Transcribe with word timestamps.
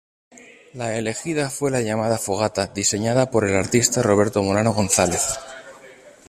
La 0.73 0.95
elegida 0.97 1.51
fue 1.51 1.69
la 1.69 1.81
llamada 1.81 2.17
Fogata, 2.17 2.65
diseñada 2.65 3.29
por 3.29 3.47
el 3.47 3.55
artista 3.55 4.01
Roberto 4.01 4.41
Molano 4.41 4.73
González. 4.73 5.37